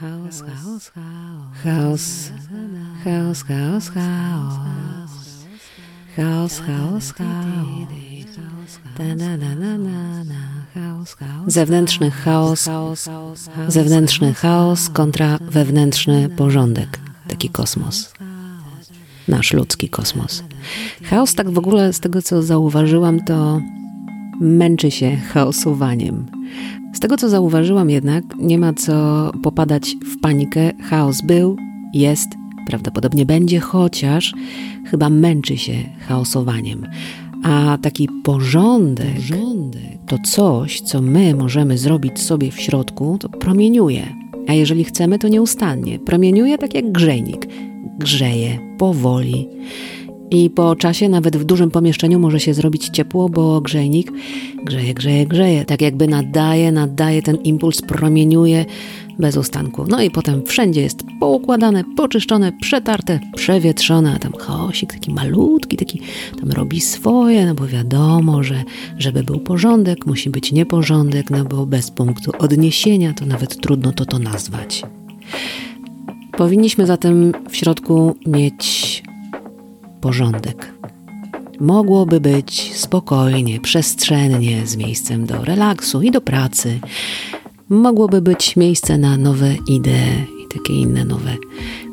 Chaos, 0.00 0.42
chaos, 0.42 0.92
chaos. 0.94 2.30
Chaos, 3.02 3.42
chaos, 3.42 3.42
chaos, 3.42 3.88
chaos. 3.88 4.54
Chaos, 6.16 6.60
chaos. 6.60 7.14
Zewnętrzny 11.46 12.10
chaos, 12.10 12.68
zewnętrzny 13.68 14.34
chaos 14.34 14.88
kontra 14.88 15.38
wewnętrzny 15.40 16.28
porządek. 16.28 17.00
Taki 17.28 17.48
kosmos. 17.48 18.12
Nasz 19.28 19.52
ludzki 19.52 19.88
kosmos. 19.88 20.44
Chaos, 21.02 21.34
tak 21.34 21.50
w 21.50 21.58
ogóle 21.58 21.92
z 21.92 22.00
tego 22.00 22.22
co 22.22 22.42
zauważyłam, 22.42 23.24
to 23.24 23.60
męczy 24.40 24.90
się 24.90 25.16
chaosowaniem. 25.16 26.37
Z 26.92 27.00
tego 27.00 27.16
co 27.16 27.28
zauważyłam 27.28 27.90
jednak, 27.90 28.24
nie 28.38 28.58
ma 28.58 28.72
co 28.72 29.30
popadać 29.42 29.96
w 30.04 30.20
panikę. 30.20 30.72
Chaos 30.82 31.22
był, 31.22 31.56
jest, 31.94 32.28
prawdopodobnie 32.66 33.26
będzie, 33.26 33.60
chociaż 33.60 34.34
chyba 34.84 35.10
męczy 35.10 35.56
się 35.56 35.74
chaosowaniem. 36.08 36.86
A 37.42 37.78
taki 37.82 38.08
porządek, 38.24 39.14
porządek 39.14 39.98
to 40.06 40.18
coś, 40.24 40.80
co 40.80 41.02
my 41.02 41.34
możemy 41.34 41.78
zrobić 41.78 42.20
sobie 42.20 42.50
w 42.50 42.60
środku, 42.60 43.18
to 43.20 43.28
promieniuje. 43.28 44.14
A 44.48 44.52
jeżeli 44.52 44.84
chcemy, 44.84 45.18
to 45.18 45.28
nieustannie. 45.28 45.98
Promieniuje 45.98 46.58
tak 46.58 46.74
jak 46.74 46.92
grzejnik. 46.92 47.46
Grzeje 47.98 48.58
powoli. 48.78 49.48
I 50.30 50.50
po 50.50 50.76
czasie, 50.76 51.08
nawet 51.08 51.36
w 51.36 51.44
dużym 51.44 51.70
pomieszczeniu, 51.70 52.18
może 52.18 52.40
się 52.40 52.54
zrobić 52.54 52.88
ciepło, 52.88 53.28
bo 53.28 53.60
grzejnik 53.60 54.12
grzeje, 54.64 54.94
grzeje, 54.94 55.26
grzeje. 55.26 55.64
Tak 55.64 55.82
jakby 55.82 56.08
nadaje, 56.08 56.72
nadaje 56.72 57.22
ten 57.22 57.36
impuls, 57.36 57.82
promieniuje 57.82 58.64
bez 59.18 59.36
ustanku. 59.36 59.84
No 59.88 60.02
i 60.02 60.10
potem 60.10 60.42
wszędzie 60.46 60.80
jest 60.80 61.04
poukładane, 61.20 61.84
poczyszczone, 61.96 62.52
przetarte, 62.52 63.20
przewietrzone, 63.36 64.14
a 64.14 64.18
tam 64.18 64.32
chaosik 64.32 64.92
taki 64.92 65.12
malutki, 65.12 65.76
taki 65.76 66.00
tam 66.40 66.52
robi 66.52 66.80
swoje, 66.80 67.46
no 67.46 67.54
bo 67.54 67.66
wiadomo, 67.66 68.42
że 68.42 68.64
żeby 68.98 69.22
był 69.22 69.40
porządek, 69.40 70.06
musi 70.06 70.30
być 70.30 70.52
nieporządek, 70.52 71.30
no 71.30 71.44
bo 71.44 71.66
bez 71.66 71.90
punktu 71.90 72.32
odniesienia 72.38 73.12
to 73.12 73.26
nawet 73.26 73.60
trudno 73.60 73.92
to 73.92 74.04
to 74.04 74.18
nazwać. 74.18 74.82
Powinniśmy 76.36 76.86
zatem 76.86 77.32
w 77.50 77.56
środku 77.56 78.16
mieć 78.26 78.77
porządek. 80.00 80.72
Mogłoby 81.60 82.20
być 82.20 82.74
spokojnie, 82.74 83.60
przestrzennie, 83.60 84.66
z 84.66 84.76
miejscem 84.76 85.26
do 85.26 85.44
relaksu 85.44 86.02
i 86.02 86.10
do 86.10 86.20
pracy. 86.20 86.80
Mogłoby 87.68 88.22
być 88.22 88.56
miejsce 88.56 88.98
na 88.98 89.16
nowe 89.16 89.54
idee 89.68 90.26
i 90.44 90.48
takie 90.54 90.72
inne 90.72 91.04
nowe 91.04 91.36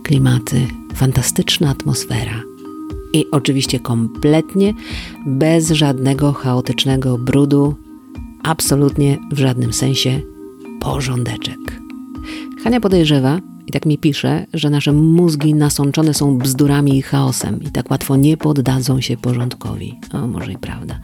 klimaty, 0.03 0.67
fantastyczna 0.95 1.70
atmosfera. 1.70 2.42
I 3.14 3.25
oczywiście 3.31 3.80
kompletnie 3.80 4.73
bez 5.25 5.72
żadnego 5.72 6.34
chaotycznego 6.34 7.17
brudu, 7.17 7.75
absolutnie 8.44 9.17
w 9.31 9.40
żadnym 9.40 9.73
sensie 9.73 10.22
porządeczek. 10.80 11.81
Hania 12.64 12.80
podejrzewa, 12.80 13.40
i 13.68 13.72
tak 13.72 13.86
mi 13.86 13.98
pisze, 13.98 14.46
że 14.54 14.70
nasze 14.70 14.92
mózgi 14.92 15.54
nasączone 15.54 16.14
są 16.14 16.38
bzdurami 16.38 16.98
i 16.98 17.02
chaosem 17.02 17.64
i 17.64 17.72
tak 17.72 17.92
łatwo 17.92 18.16
nie 18.16 18.38
poddadzą 18.38 19.02
się 19.02 19.18
porządkowi. 19.18 20.00
O, 20.14 20.28
może 20.28 20.52
i 20.52 20.58
prawda. 20.58 21.00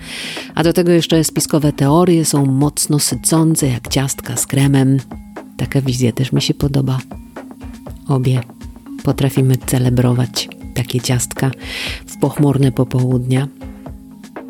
A 0.56 0.64
do 0.64 0.74
tego 0.74 0.92
jeszcze 0.92 1.24
spiskowe 1.24 1.74
teorie 1.74 2.26
są 2.26 2.46
mocno 2.46 3.00
sycące, 3.00 3.68
jak 3.68 3.88
ciastka 3.88 4.38
z 4.38 4.48
kremem. 4.48 4.98
Taka 5.58 5.82
wizja 5.82 6.12
też 6.12 6.32
mi 6.32 6.42
się 6.42 6.54
podoba. 6.54 7.00
Obie 8.08 8.42
potrafimy 9.04 9.58
celebrować 9.58 10.50
takie 10.74 11.02
ciastka 11.02 11.52
w 12.06 12.18
pochmurne 12.18 12.72
popołudnia. 12.72 13.48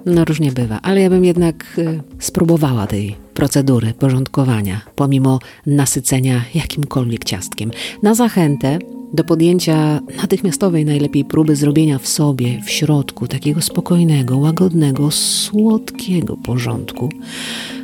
No 0.05 0.25
różnie 0.25 0.51
bywa, 0.51 0.79
ale 0.81 1.01
ja 1.01 1.09
bym 1.09 1.25
jednak 1.25 1.65
y, 1.77 2.01
spróbowała 2.19 2.87
tej 2.87 3.15
procedury 3.41 3.93
porządkowania, 3.93 4.81
pomimo 4.95 5.39
nasycenia 5.65 6.41
jakimkolwiek 6.53 7.23
ciastkiem. 7.23 7.71
Na 8.03 8.15
zachętę 8.15 8.79
do 9.13 9.23
podjęcia 9.23 9.99
natychmiastowej 10.17 10.85
najlepiej 10.85 11.25
próby 11.25 11.55
zrobienia 11.55 11.99
w 11.99 12.07
sobie, 12.07 12.61
w 12.65 12.69
środku 12.69 13.27
takiego 13.27 13.61
spokojnego, 13.61 14.37
łagodnego, 14.37 15.11
słodkiego 15.11 16.37
porządku, 16.37 17.09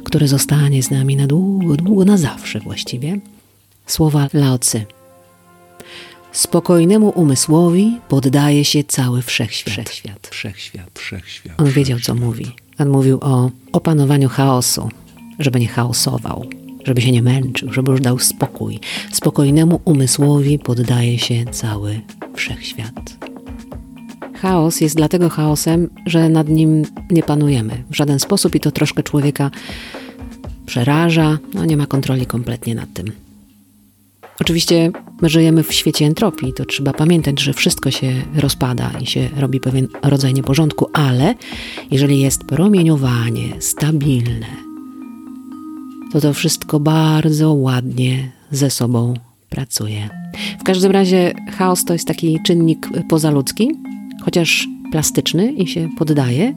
które 0.03 0.27
zostanie 0.27 0.83
z 0.83 0.91
nami 0.91 1.15
na 1.15 1.27
długo, 1.27 1.75
długo, 1.75 2.05
na 2.05 2.17
zawsze 2.17 2.59
właściwie. 2.59 3.19
Słowa 3.85 4.27
Laocy. 4.33 4.85
Spokojnemu 6.31 7.09
umysłowi 7.09 7.99
poddaje 8.09 8.65
się 8.65 8.83
cały 8.83 9.21
wszechświat. 9.21 9.73
Wszechświat, 9.73 10.27
wszechświat, 10.27 10.99
wszechświat. 10.99 11.61
On 11.61 11.69
wiedział, 11.69 11.99
co 11.99 12.15
mówi. 12.15 12.45
On 12.79 12.89
mówił 12.89 13.17
o 13.21 13.51
opanowaniu 13.71 14.29
chaosu, 14.29 14.89
żeby 15.39 15.59
nie 15.59 15.67
chaosował, 15.67 16.45
żeby 16.85 17.01
się 17.01 17.11
nie 17.11 17.21
męczył, 17.21 17.73
żeby 17.73 17.91
już 17.91 18.01
dał 18.01 18.19
spokój. 18.19 18.79
Spokojnemu 19.11 19.81
umysłowi 19.85 20.59
poddaje 20.59 21.19
się 21.19 21.45
cały 21.51 22.01
wszechświat. 22.35 23.27
Chaos 24.41 24.81
jest 24.81 24.95
dlatego 24.95 25.29
chaosem, 25.29 25.89
że 26.05 26.29
nad 26.29 26.49
nim 26.49 26.83
nie 27.11 27.23
panujemy 27.23 27.83
w 27.89 27.95
żaden 27.95 28.19
sposób 28.19 28.55
i 28.55 28.59
to 28.59 28.71
troszkę 28.71 29.03
człowieka 29.03 29.51
przeraża, 30.65 31.37
no 31.53 31.65
nie 31.65 31.77
ma 31.77 31.85
kontroli 31.85 32.25
kompletnie 32.25 32.75
nad 32.75 32.93
tym. 32.93 33.11
Oczywiście 34.41 34.91
my 35.21 35.29
żyjemy 35.29 35.63
w 35.63 35.73
świecie 35.73 36.05
entropii, 36.05 36.53
to 36.53 36.65
trzeba 36.65 36.93
pamiętać, 36.93 37.41
że 37.41 37.53
wszystko 37.53 37.91
się 37.91 38.13
rozpada 38.35 38.91
i 39.01 39.05
się 39.05 39.29
robi 39.37 39.59
pewien 39.59 39.87
rodzaj 40.03 40.33
nieporządku, 40.33 40.89
ale 40.93 41.35
jeżeli 41.91 42.19
jest 42.19 42.43
promieniowanie 42.43 43.49
stabilne, 43.59 44.66
to 46.11 46.21
to 46.21 46.33
wszystko 46.33 46.79
bardzo 46.79 47.53
ładnie 47.53 48.31
ze 48.51 48.69
sobą 48.69 49.13
pracuje. 49.49 50.09
W 50.59 50.63
każdym 50.63 50.91
razie 50.91 51.33
chaos 51.51 51.85
to 51.85 51.93
jest 51.93 52.07
taki 52.07 52.39
czynnik 52.45 52.89
pozaludzki, 53.09 53.71
chociaż 54.21 54.67
plastyczny 54.91 55.51
i 55.51 55.67
się 55.67 55.89
poddaje 55.97 56.53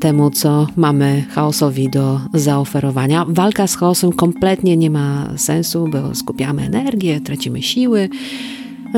temu, 0.00 0.30
co 0.30 0.66
mamy 0.76 1.24
chaosowi 1.30 1.90
do 1.90 2.20
zaoferowania. 2.34 3.24
Walka 3.28 3.66
z 3.66 3.76
chaosem 3.76 4.12
kompletnie 4.12 4.76
nie 4.76 4.90
ma 4.90 5.28
sensu, 5.36 5.88
bo 5.92 6.14
skupiamy 6.14 6.62
energię, 6.62 7.20
tracimy 7.20 7.62
siły, 7.62 8.08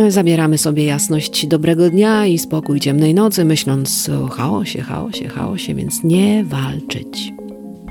zabieramy 0.08 0.58
sobie 0.58 0.84
jasność 0.84 1.46
dobrego 1.46 1.90
dnia 1.90 2.26
i 2.26 2.38
spokój 2.38 2.80
ciemnej 2.80 3.14
nocy, 3.14 3.44
myśląc 3.44 4.08
o 4.08 4.28
chaosie, 4.28 4.82
chaosie, 4.82 5.28
chaosie, 5.28 5.74
więc 5.74 6.04
nie 6.04 6.44
walczyć. 6.44 7.32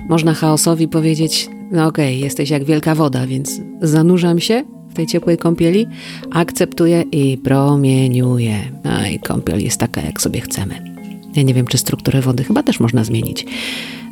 Można 0.10 0.34
chaosowi 0.34 0.88
powiedzieć: 0.88 1.50
No 1.72 1.88
okej, 1.88 2.16
okay, 2.16 2.26
jesteś 2.26 2.50
jak 2.50 2.64
wielka 2.64 2.96
woda, 2.96 3.28
więc 3.28 3.62
zanurzam 3.82 4.40
się 4.40 4.64
w 4.90 4.94
tej 4.94 5.08
ciepłej 5.08 5.38
kąpieli, 5.38 5.88
akceptuję 6.32 7.02
i 7.02 7.38
promieniuję. 7.38 8.60
No 8.84 9.08
i 9.08 9.20
kąpiel 9.20 9.64
jest 9.64 9.80
taka, 9.80 10.02
jak 10.02 10.22
sobie 10.22 10.42
chcemy. 10.42 10.90
Ja 11.36 11.44
nie 11.44 11.54
wiem, 11.54 11.68
czy 11.68 11.78
strukturę 11.78 12.22
wody 12.22 12.44
chyba 12.44 12.64
też 12.64 12.80
można 12.80 13.04
zmienić. 13.04 13.46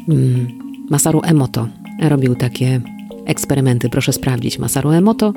Mm, 0.09 0.47
Masaru 0.89 1.21
Emoto 1.23 1.67
robił 2.01 2.35
takie 2.35 2.81
eksperymenty. 3.25 3.89
Proszę 3.89 4.13
sprawdzić. 4.13 4.59
Masaru 4.59 4.89
Emoto 4.91 5.33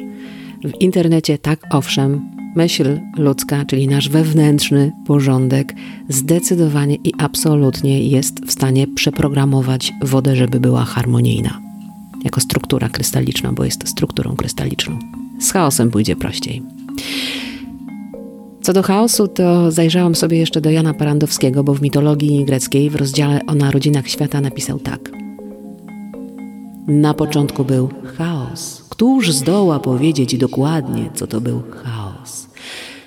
w 0.65 0.81
internecie, 0.81 1.39
tak 1.39 1.61
owszem, 1.71 2.21
myśl 2.57 3.01
ludzka, 3.17 3.65
czyli 3.65 3.89
nasz 3.89 4.09
wewnętrzny 4.09 4.93
porządek, 5.07 5.75
zdecydowanie 6.09 6.95
i 6.95 7.13
absolutnie 7.19 8.09
jest 8.09 8.45
w 8.47 8.53
stanie 8.53 8.87
przeprogramować 8.87 9.93
wodę, 10.03 10.37
żeby 10.37 10.61
była 10.61 10.85
harmonijna. 10.85 11.70
Jako 12.25 12.41
struktura 12.41 12.89
krystaliczna, 12.89 13.53
bo 13.53 13.65
jest 13.65 13.89
strukturą 13.89 14.37
krystaliczną. 14.37 14.99
Z 15.41 15.53
chaosem 15.53 15.91
pójdzie 15.91 16.17
prościej. 16.17 16.63
Co 18.63 18.73
do 18.73 18.83
chaosu, 18.83 19.29
to 19.29 19.71
zajrzałam 19.71 20.15
sobie 20.15 20.39
jeszcze 20.39 20.61
do 20.61 20.71
Jana 20.71 20.95
Parandowskiego, 20.95 21.65
bo 21.65 21.75
w 21.75 21.83
mitologii 21.83 22.45
greckiej 22.45 22.91
w 22.91 22.97
rozdziale 22.97 23.41
o 23.47 23.55
narodzinach 23.55 24.09
świata 24.09 24.41
napisał 24.41 24.79
tak. 24.79 25.11
Na 26.87 27.15
początku 27.15 27.65
był 27.65 27.89
chaos. 28.19 28.85
Któż 28.89 29.33
zdoła 29.33 29.79
powiedzieć 29.79 30.37
dokładnie, 30.37 31.11
co 31.15 31.27
to 31.27 31.41
był 31.41 31.63
chaos? 31.71 32.50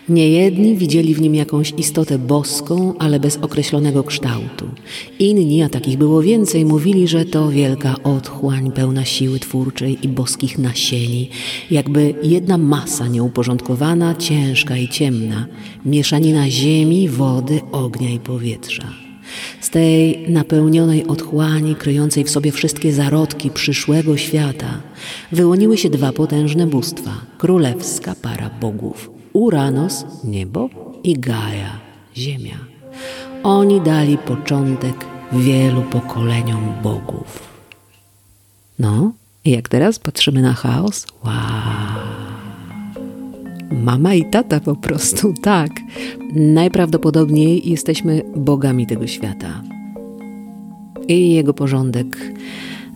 Niejedni 0.09 0.75
widzieli 0.75 1.15
w 1.15 1.21
nim 1.21 1.35
jakąś 1.35 1.73
istotę 1.77 2.17
boską, 2.17 2.93
ale 2.99 3.19
bez 3.19 3.37
określonego 3.37 4.03
kształtu. 4.03 4.65
Inni, 5.19 5.63
a 5.63 5.69
takich 5.69 5.97
było 5.97 6.21
więcej, 6.21 6.65
mówili, 6.65 7.07
że 7.07 7.25
to 7.25 7.49
wielka 7.49 7.95
otchłań 8.03 8.71
pełna 8.71 9.05
siły 9.05 9.39
twórczej 9.39 9.97
i 10.05 10.07
boskich 10.07 10.57
nasieni, 10.57 11.29
jakby 11.71 12.13
jedna 12.23 12.57
masa 12.57 13.07
nieuporządkowana, 13.07 14.15
ciężka 14.15 14.77
i 14.77 14.87
ciemna, 14.87 15.45
mieszanina 15.85 16.49
ziemi, 16.49 17.09
wody, 17.09 17.61
ognia 17.71 18.09
i 18.09 18.19
powietrza. 18.19 18.87
Z 19.61 19.69
tej 19.69 20.29
napełnionej 20.29 21.07
otchłani, 21.07 21.75
kryjącej 21.75 22.23
w 22.23 22.29
sobie 22.29 22.51
wszystkie 22.51 22.93
zarodki 22.93 23.49
przyszłego 23.49 24.17
świata, 24.17 24.81
wyłoniły 25.31 25.77
się 25.77 25.89
dwa 25.89 26.11
potężne 26.11 26.67
bóstwa: 26.67 27.11
królewska 27.37 28.15
para 28.21 28.49
bogów 28.61 29.12
Uranos, 29.33 30.05
niebo 30.23 30.69
i 31.03 31.13
Gaia, 31.19 31.79
ziemia. 32.17 32.57
Oni 33.43 33.81
dali 33.81 34.17
początek 34.17 35.05
wielu 35.31 35.81
pokoleniom 35.81 36.73
bogów. 36.83 37.53
No, 38.79 39.11
i 39.45 39.51
jak 39.51 39.69
teraz 39.69 39.99
patrzymy 39.99 40.41
na 40.41 40.53
chaos? 40.53 41.07
Wow! 41.25 41.33
Mama 43.71 44.13
i 44.13 44.29
tata 44.29 44.59
po 44.59 44.75
prostu, 44.75 45.33
tak. 45.41 45.69
Najprawdopodobniej 46.35 47.69
jesteśmy 47.69 48.21
bogami 48.35 48.87
tego 48.87 49.07
świata. 49.07 49.61
I 51.07 51.33
jego 51.33 51.53
porządek 51.53 52.17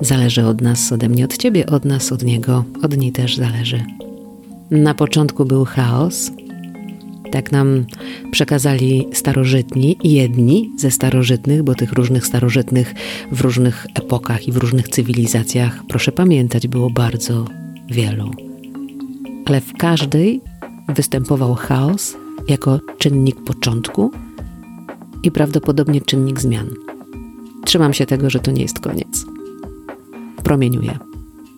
zależy 0.01 0.45
od 0.45 0.61
nas, 0.61 0.91
ode 0.91 1.09
mnie, 1.09 1.25
od 1.25 1.37
ciebie, 1.37 1.65
od 1.65 1.85
nas, 1.85 2.11
od 2.11 2.23
niego, 2.23 2.63
od 2.83 2.97
niej 2.97 3.11
też 3.11 3.35
zależy. 3.35 3.85
Na 4.71 4.93
początku 4.93 5.45
był 5.45 5.65
chaos. 5.65 6.31
Tak 7.31 7.51
nam 7.51 7.85
przekazali 8.31 9.07
starożytni, 9.13 9.97
jedni 10.03 10.71
ze 10.77 10.91
starożytnych, 10.91 11.63
bo 11.63 11.75
tych 11.75 11.93
różnych 11.93 12.25
starożytnych 12.25 12.93
w 13.31 13.41
różnych 13.41 13.87
epokach 13.95 14.47
i 14.47 14.51
w 14.51 14.57
różnych 14.57 14.87
cywilizacjach, 14.87 15.83
proszę 15.87 16.11
pamiętać, 16.11 16.67
było 16.67 16.89
bardzo 16.89 17.45
wielu. 17.89 18.31
Ale 19.45 19.61
w 19.61 19.73
każdej 19.73 20.41
występował 20.87 21.55
chaos 21.55 22.15
jako 22.47 22.79
czynnik 22.97 23.43
początku 23.43 24.11
i 25.23 25.31
prawdopodobnie 25.31 26.01
czynnik 26.01 26.39
zmian. 26.39 26.69
Trzymam 27.65 27.93
się 27.93 28.05
tego, 28.05 28.29
że 28.29 28.39
to 28.39 28.51
nie 28.51 28.61
jest 28.61 28.79
koniec. 28.79 29.25
Promieniuje. 30.43 30.99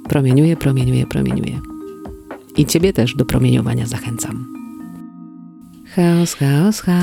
Promieniuje, 0.10 0.58
promieniuje, 0.58 1.06
promieniuje. 1.06 1.79
I 2.60 2.66
ciebie 2.66 2.94
też 2.94 3.16
do 3.16 3.26
promieniowania 3.26 3.86
zachęcam. 3.88 4.46
Chaos, 5.96 6.36
chaos, 6.36 6.82
chaos. 6.82 7.02